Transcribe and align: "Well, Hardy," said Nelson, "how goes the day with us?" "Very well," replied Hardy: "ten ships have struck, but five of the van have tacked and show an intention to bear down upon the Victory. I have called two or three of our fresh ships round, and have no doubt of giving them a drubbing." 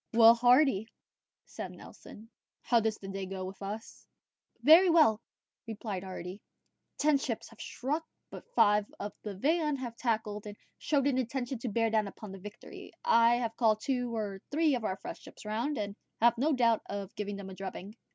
"Well, 0.15 0.33
Hardy," 0.33 0.87
said 1.45 1.73
Nelson, 1.73 2.31
"how 2.63 2.79
goes 2.79 2.97
the 2.97 3.07
day 3.07 3.27
with 3.27 3.61
us?" 3.61 4.07
"Very 4.63 4.89
well," 4.89 5.21
replied 5.67 6.03
Hardy: 6.03 6.41
"ten 6.97 7.19
ships 7.19 7.49
have 7.49 7.61
struck, 7.61 8.03
but 8.31 8.51
five 8.55 8.87
of 8.99 9.13
the 9.21 9.35
van 9.35 9.75
have 9.75 9.95
tacked 9.95 10.25
and 10.47 10.57
show 10.79 10.97
an 11.01 11.19
intention 11.19 11.59
to 11.59 11.69
bear 11.69 11.91
down 11.91 12.07
upon 12.07 12.31
the 12.31 12.39
Victory. 12.39 12.91
I 13.05 13.35
have 13.35 13.55
called 13.57 13.81
two 13.83 14.11
or 14.15 14.41
three 14.49 14.73
of 14.73 14.83
our 14.83 14.97
fresh 14.97 15.19
ships 15.21 15.45
round, 15.45 15.77
and 15.77 15.95
have 16.19 16.35
no 16.35 16.51
doubt 16.51 16.81
of 16.89 17.13
giving 17.13 17.35
them 17.35 17.51
a 17.51 17.53
drubbing." 17.53 17.95